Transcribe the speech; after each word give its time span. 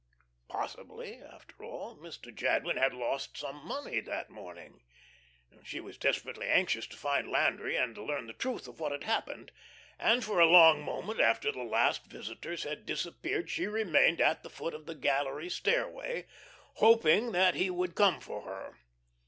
Possibly, 0.49 1.21
after 1.21 1.63
all, 1.63 1.95
Mr. 1.95 2.33
Jadwin 2.33 2.77
had 2.77 2.91
lost 2.91 3.37
some 3.37 3.63
money 3.63 3.99
that 3.99 4.31
morning. 4.31 4.81
She 5.63 5.79
was 5.79 5.99
desperately 5.99 6.47
anxious 6.47 6.87
to 6.87 6.97
find 6.97 7.29
Landry, 7.29 7.75
and 7.75 7.93
to 7.93 8.03
learn 8.03 8.25
the 8.25 8.33
truth 8.33 8.67
of 8.67 8.79
what 8.79 8.91
had 8.93 9.03
happened, 9.03 9.51
and 9.99 10.23
for 10.23 10.39
a 10.39 10.47
long 10.49 10.81
moment 10.81 11.19
after 11.19 11.51
the 11.51 11.61
last 11.61 12.07
visitors 12.07 12.63
had 12.63 12.87
disappeared 12.87 13.51
she 13.51 13.67
remained 13.67 14.19
at 14.21 14.41
the 14.41 14.49
foot 14.49 14.73
of 14.73 14.87
the 14.87 14.95
gallery 14.95 15.51
stairway, 15.51 16.25
hoping 16.77 17.31
that 17.33 17.53
he 17.53 17.69
would 17.69 17.93
come 17.93 18.19
for 18.19 18.41
her. 18.41 18.77